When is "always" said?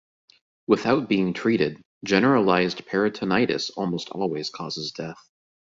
4.09-4.49